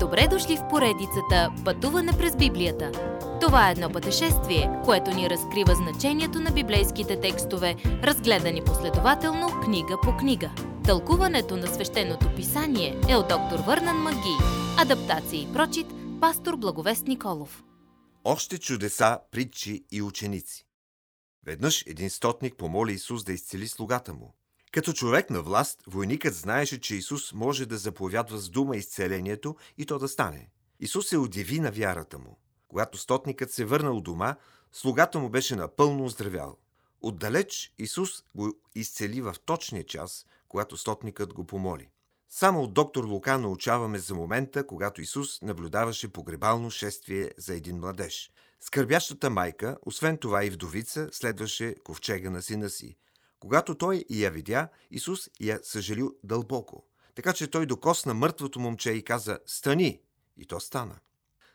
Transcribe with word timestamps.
Добре 0.00 0.28
дошли 0.30 0.56
в 0.56 0.68
поредицата 0.70 1.52
Пътуване 1.64 2.12
през 2.12 2.36
Библията. 2.36 2.92
Това 3.40 3.68
е 3.68 3.72
едно 3.72 3.90
пътешествие, 3.90 4.70
което 4.84 5.10
ни 5.10 5.30
разкрива 5.30 5.74
значението 5.74 6.40
на 6.40 6.50
библейските 6.50 7.20
текстове, 7.20 7.76
разгледани 7.84 8.64
последователно 8.64 9.60
книга 9.64 9.96
по 10.02 10.16
книга. 10.16 10.50
Тълкуването 10.84 11.56
на 11.56 11.66
свещеното 11.66 12.34
писание 12.36 13.00
е 13.08 13.16
от 13.16 13.28
доктор 13.28 13.58
Върнан 13.66 13.96
Маги. 13.96 14.36
Адаптация 14.78 15.42
и 15.42 15.52
прочит, 15.52 15.86
пастор 16.20 16.56
Благовест 16.56 17.06
Николов. 17.06 17.64
Още 18.24 18.58
чудеса, 18.58 19.18
притчи 19.30 19.84
и 19.92 20.02
ученици. 20.02 20.66
Веднъж 21.46 21.84
един 21.86 22.10
стотник 22.10 22.56
помоли 22.56 22.92
Исус 22.92 23.24
да 23.24 23.32
изцели 23.32 23.68
слугата 23.68 24.14
му. 24.14 24.37
Като 24.72 24.92
човек 24.92 25.30
на 25.30 25.42
власт, 25.42 25.82
войникът 25.86 26.34
знаеше, 26.34 26.80
че 26.80 26.96
Исус 26.96 27.32
може 27.32 27.66
да 27.66 27.78
заповядва 27.78 28.38
с 28.38 28.48
дума 28.48 28.76
изцелението 28.76 29.56
и 29.78 29.86
то 29.86 29.98
да 29.98 30.08
стане. 30.08 30.50
Исус 30.80 31.08
се 31.08 31.18
удиви 31.18 31.60
на 31.60 31.70
вярата 31.70 32.18
му. 32.18 32.38
Когато 32.68 32.98
стотникът 32.98 33.50
се 33.52 33.64
върнал 33.64 34.00
дома, 34.00 34.36
слугата 34.72 35.18
му 35.18 35.28
беше 35.30 35.56
напълно 35.56 36.04
оздравял. 36.04 36.56
Отдалеч 37.00 37.74
Исус 37.78 38.10
го 38.34 38.54
изцели 38.74 39.20
в 39.20 39.34
точния 39.44 39.86
час, 39.86 40.26
когато 40.48 40.76
стотникът 40.76 41.34
го 41.34 41.44
помоли. 41.44 41.88
Само 42.30 42.62
от 42.62 42.74
доктор 42.74 43.04
Лука 43.04 43.38
научаваме 43.38 43.98
за 43.98 44.14
момента, 44.14 44.66
когато 44.66 45.00
Исус 45.00 45.42
наблюдаваше 45.42 46.12
погребално 46.12 46.70
шествие 46.70 47.30
за 47.38 47.54
един 47.54 47.78
младеж. 47.78 48.30
Скърбящата 48.60 49.30
майка, 49.30 49.76
освен 49.82 50.18
това 50.18 50.44
и 50.44 50.50
вдовица, 50.50 51.08
следваше 51.12 51.74
ковчега 51.84 52.30
на 52.30 52.42
сина 52.42 52.70
си. 52.70 52.96
Когато 53.40 53.74
той 53.74 54.04
я 54.10 54.30
видя, 54.30 54.68
Исус 54.90 55.30
я 55.40 55.60
съжалил 55.62 56.14
дълбоко. 56.24 56.84
Така 57.14 57.32
че 57.32 57.50
той 57.50 57.66
докосна 57.66 58.14
мъртвото 58.14 58.60
момче 58.60 58.90
и 58.90 59.02
каза 59.02 59.38
«Стани!» 59.46 60.00
И 60.36 60.46
то 60.46 60.60
стана. 60.60 60.98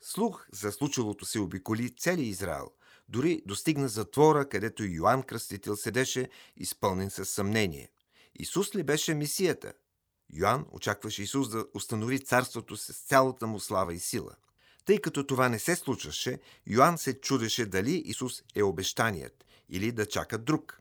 Слух 0.00 0.46
за 0.52 0.72
случилото 0.72 1.24
се 1.24 1.40
обиколи 1.40 1.96
цели 1.96 2.22
Израел. 2.22 2.70
Дори 3.08 3.42
достигна 3.46 3.88
затвора, 3.88 4.48
където 4.48 4.84
Йоанн 4.84 5.22
Кръстител 5.22 5.76
седеше, 5.76 6.28
изпълнен 6.56 7.10
със 7.10 7.28
съмнение. 7.28 7.90
Исус 8.38 8.74
ли 8.74 8.82
беше 8.82 9.14
Мисията? 9.14 9.72
Йоанн 10.32 10.66
очакваше 10.72 11.22
Исус 11.22 11.48
да 11.48 11.64
установи 11.74 12.24
царството 12.24 12.76
с 12.76 12.92
цялата 12.92 13.46
му 13.46 13.60
слава 13.60 13.94
и 13.94 13.98
сила. 13.98 14.34
Тъй 14.84 15.00
като 15.00 15.26
това 15.26 15.48
не 15.48 15.58
се 15.58 15.76
случваше, 15.76 16.38
Йоанн 16.66 16.98
се 16.98 17.20
чудеше 17.20 17.66
дали 17.66 18.02
Исус 18.06 18.42
е 18.54 18.62
обещаният 18.62 19.44
или 19.68 19.92
да 19.92 20.06
чака 20.06 20.38
друг. 20.38 20.80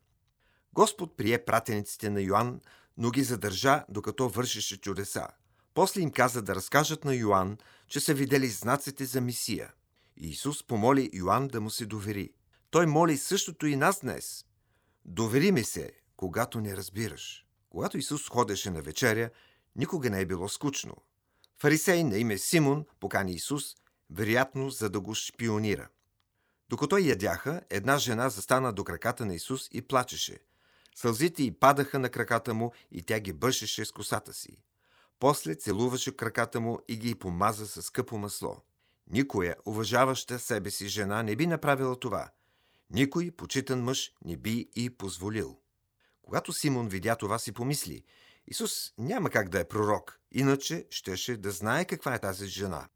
Господ 0.75 1.17
прие 1.17 1.45
пратениците 1.45 2.09
на 2.09 2.21
Йоанн, 2.21 2.61
но 2.97 3.11
ги 3.11 3.23
задържа, 3.23 3.85
докато 3.89 4.29
вършеше 4.29 4.81
чудеса. 4.81 5.27
После 5.73 6.01
им 6.01 6.11
каза 6.11 6.41
да 6.41 6.55
разкажат 6.55 7.05
на 7.05 7.15
Йоанн, 7.15 7.57
че 7.87 7.99
са 7.99 8.13
видели 8.13 8.47
знаците 8.47 9.05
за 9.05 9.21
Мисия. 9.21 9.73
И 10.17 10.29
Исус 10.29 10.63
помоли 10.63 11.09
Йоанн 11.13 11.47
да 11.47 11.61
му 11.61 11.69
се 11.69 11.85
довери. 11.85 12.33
Той 12.69 12.85
моли 12.85 13.17
същото 13.17 13.67
и 13.67 13.75
нас 13.75 13.99
днес. 14.01 14.45
Довери 15.05 15.51
ми 15.51 15.63
се, 15.63 15.91
когато 16.17 16.61
не 16.61 16.77
разбираш. 16.77 17.45
Когато 17.69 17.97
Исус 17.97 18.29
ходеше 18.29 18.71
на 18.71 18.81
вечеря, 18.81 19.29
никога 19.75 20.09
не 20.09 20.21
е 20.21 20.25
било 20.25 20.49
скучно. 20.49 20.95
Фарисей 21.57 22.03
на 22.03 22.17
име 22.17 22.37
Симон 22.37 22.85
покани 22.99 23.33
Исус, 23.33 23.75
вероятно 24.09 24.69
за 24.69 24.89
да 24.89 24.99
го 24.99 25.15
шпионира. 25.15 25.87
Докато 26.69 26.97
ядяха, 26.97 27.61
една 27.69 27.97
жена 27.97 28.29
застана 28.29 28.73
до 28.73 28.83
краката 28.83 29.25
на 29.25 29.35
Исус 29.35 29.69
и 29.71 29.81
плачеше. 29.81 30.39
Сълзите 30.95 31.43
й 31.43 31.51
падаха 31.51 31.99
на 31.99 32.09
краката 32.09 32.53
му 32.53 32.71
и 32.91 33.01
тя 33.01 33.19
ги 33.19 33.33
бършеше 33.33 33.85
с 33.85 33.91
косата 33.91 34.33
си. 34.33 34.63
После 35.19 35.55
целуваше 35.55 36.17
краката 36.17 36.59
му 36.59 36.79
и 36.87 36.97
ги 36.97 37.15
помаза 37.15 37.67
с 37.67 37.81
скъпо 37.81 38.17
масло. 38.17 38.61
Никоя 39.07 39.55
уважаваща 39.65 40.39
себе 40.39 40.71
си 40.71 40.87
жена 40.87 41.23
не 41.23 41.35
би 41.35 41.47
направила 41.47 41.99
това. 41.99 42.29
Никой 42.89 43.31
почитан 43.31 43.83
мъж 43.83 44.11
не 44.25 44.37
би 44.37 44.69
и 44.75 44.89
позволил. 44.89 45.59
Когато 46.21 46.53
Симон 46.53 46.87
видя 46.87 47.15
това, 47.15 47.39
си 47.39 47.51
помисли. 47.51 48.03
Исус 48.47 48.93
няма 48.97 49.29
как 49.29 49.49
да 49.49 49.59
е 49.59 49.67
пророк, 49.67 50.19
иначе 50.31 50.87
щеше 50.89 51.37
да 51.37 51.51
знае 51.51 51.85
каква 51.85 52.15
е 52.15 52.19
тази 52.19 52.47
жена. 52.47 52.87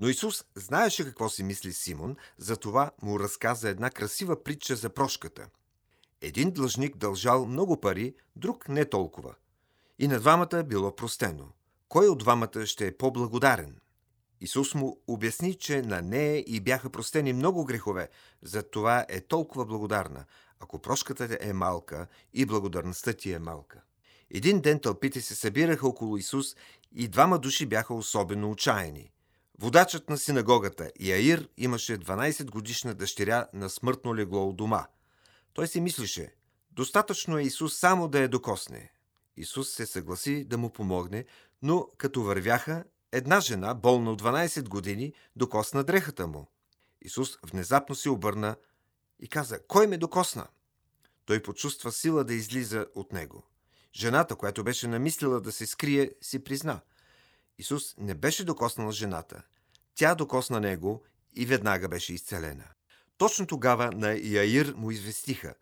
Но 0.00 0.08
Исус 0.08 0.44
знаеше 0.54 1.04
какво 1.04 1.28
си 1.28 1.42
мисли 1.42 1.72
Симон, 1.72 2.16
затова 2.38 2.90
му 3.02 3.20
разказа 3.20 3.68
една 3.68 3.90
красива 3.90 4.42
притча 4.42 4.76
за 4.76 4.90
прошката. 4.90 5.48
Един 6.20 6.50
длъжник 6.50 6.96
дължал 6.96 7.46
много 7.46 7.80
пари, 7.80 8.14
друг 8.36 8.68
не 8.68 8.84
толкова. 8.84 9.34
И 9.98 10.08
на 10.08 10.20
двамата 10.20 10.64
било 10.66 10.96
простено. 10.96 11.48
Кой 11.88 12.08
от 12.08 12.18
двамата 12.18 12.66
ще 12.66 12.86
е 12.86 12.96
по-благодарен? 12.96 13.76
Исус 14.40 14.74
му 14.74 15.00
обясни, 15.08 15.54
че 15.54 15.82
на 15.82 16.02
нея 16.02 16.44
и 16.46 16.60
бяха 16.60 16.90
простени 16.90 17.32
много 17.32 17.64
грехове, 17.64 18.08
затова 18.42 19.06
е 19.08 19.20
толкова 19.20 19.66
благодарна, 19.66 20.24
ако 20.60 20.78
прошката 20.78 21.38
е 21.40 21.52
малка 21.52 22.06
и 22.32 22.46
благодарността 22.46 23.12
ти 23.12 23.32
е 23.32 23.38
малка. 23.38 23.82
Един 24.30 24.60
ден 24.60 24.80
тълпите 24.80 25.20
се 25.20 25.34
събираха 25.34 25.88
около 25.88 26.16
Исус 26.16 26.56
и 26.92 27.08
двама 27.08 27.38
души 27.38 27.66
бяха 27.66 27.94
особено 27.94 28.50
отчаяни. 28.50 29.10
Водачът 29.60 30.10
на 30.10 30.18
синагогата 30.18 30.90
Яир 31.00 31.48
имаше 31.56 31.98
12 31.98 32.50
годишна 32.50 32.94
дъщеря 32.94 33.46
на 33.52 33.70
смъртно 33.70 34.16
легло 34.16 34.48
у 34.48 34.52
дома. 34.52 34.86
Той 35.58 35.68
си 35.68 35.80
мислеше, 35.80 36.34
достатъчно 36.70 37.38
е 37.38 37.42
Исус 37.42 37.78
само 37.78 38.08
да 38.08 38.20
я 38.20 38.28
докосне. 38.28 38.92
Исус 39.36 39.70
се 39.70 39.86
съгласи 39.86 40.44
да 40.44 40.58
му 40.58 40.70
помогне, 40.70 41.24
но 41.62 41.88
като 41.96 42.22
вървяха, 42.22 42.84
една 43.12 43.40
жена, 43.40 43.74
болна 43.74 44.12
от 44.12 44.22
12 44.22 44.68
години, 44.68 45.12
докосна 45.36 45.84
дрехата 45.84 46.26
му. 46.26 46.50
Исус 47.02 47.38
внезапно 47.42 47.94
се 47.94 48.10
обърна 48.10 48.56
и 49.20 49.28
каза, 49.28 49.66
кой 49.68 49.86
ме 49.86 49.98
докосна? 49.98 50.46
Той 51.24 51.42
почувства 51.42 51.92
сила 51.92 52.24
да 52.24 52.34
излиза 52.34 52.86
от 52.94 53.12
него. 53.12 53.44
Жената, 53.94 54.36
която 54.36 54.64
беше 54.64 54.88
намислила 54.88 55.40
да 55.40 55.52
се 55.52 55.66
скрие, 55.66 56.10
си 56.20 56.44
призна. 56.44 56.80
Исус 57.58 57.94
не 57.96 58.14
беше 58.14 58.44
докоснал 58.44 58.90
жената. 58.90 59.42
Тя 59.94 60.14
докосна 60.14 60.60
него 60.60 61.04
и 61.36 61.46
веднага 61.46 61.88
беше 61.88 62.14
изцелена. 62.14 62.64
Точно 63.18 63.46
тогава 63.46 63.92
на 63.92 64.12
Яир 64.22 64.74
му 64.76 64.90
известиха. 64.90 65.54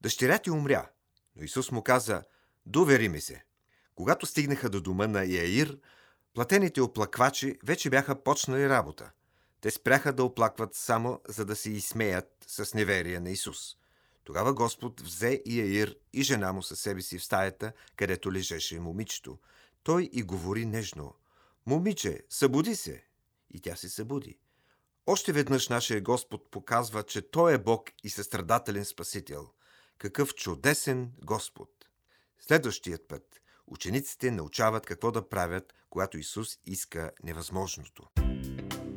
Дъщеря 0.00 0.38
ти 0.38 0.50
умря. 0.50 0.90
Но 1.36 1.44
Исус 1.44 1.70
му 1.70 1.82
каза, 1.82 2.22
довери 2.66 3.08
ми 3.08 3.20
се. 3.20 3.44
Когато 3.94 4.26
стигнаха 4.26 4.70
до 4.70 4.80
дома 4.80 5.06
на 5.06 5.24
Яир, 5.24 5.78
платените 6.34 6.80
оплаквачи 6.80 7.58
вече 7.64 7.90
бяха 7.90 8.22
почнали 8.22 8.68
работа. 8.68 9.10
Те 9.60 9.70
спряха 9.70 10.12
да 10.12 10.24
оплакват 10.24 10.74
само 10.74 11.20
за 11.28 11.44
да 11.44 11.56
се 11.56 11.70
изсмеят 11.70 12.44
с 12.46 12.74
неверие 12.74 13.20
на 13.20 13.30
Исус. 13.30 13.76
Тогава 14.24 14.54
Господ 14.54 15.00
взе 15.00 15.42
Яир 15.46 15.96
и 16.12 16.22
жена 16.22 16.52
му 16.52 16.62
със 16.62 16.80
себе 16.80 17.02
си 17.02 17.18
в 17.18 17.24
стаята, 17.24 17.72
където 17.96 18.32
лежеше 18.32 18.80
момичето. 18.80 19.38
Той 19.82 20.10
и 20.12 20.22
говори 20.22 20.66
нежно. 20.66 21.14
Момиче, 21.66 22.20
събуди 22.30 22.76
се! 22.76 23.04
И 23.50 23.60
тя 23.60 23.76
се 23.76 23.88
събуди. 23.88 24.38
Още 25.06 25.32
веднъж 25.32 25.68
нашия 25.68 26.00
Господ 26.00 26.50
показва, 26.50 27.02
че 27.02 27.30
Той 27.30 27.54
е 27.54 27.58
Бог 27.58 27.90
и 28.04 28.10
състрадателен 28.10 28.84
Спасител. 28.84 29.46
Какъв 29.98 30.34
чудесен 30.34 31.10
Господ! 31.24 31.68
Следващият 32.40 33.08
път 33.08 33.22
учениците 33.66 34.30
научават 34.30 34.86
какво 34.86 35.10
да 35.10 35.28
правят, 35.28 35.74
когато 35.90 36.18
Исус 36.18 36.58
иска 36.66 37.10
невъзможното. 37.24 38.02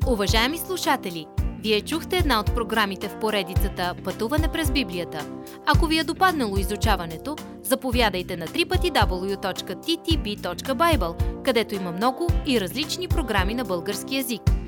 Уважаеми 0.07 0.57
слушатели, 0.57 1.28
вие 1.63 1.81
чухте 1.81 2.18
една 2.18 2.39
от 2.39 2.45
програмите 2.45 3.09
в 3.09 3.19
поредицата 3.19 3.95
Пътуване 4.03 4.51
през 4.51 4.72
Библията. 4.72 5.44
Ако 5.66 5.85
ви 5.85 6.00
е 6.00 6.03
допаднало 6.03 6.57
изучаването, 6.57 7.35
заповядайте 7.62 8.38
на 8.38 8.47
www.ttb.bible, 8.47 11.44
където 11.44 11.75
има 11.75 11.91
много 11.91 12.29
и 12.45 12.62
различни 12.62 13.07
програми 13.07 13.53
на 13.53 13.65
български 13.65 14.15
язик. 14.15 14.42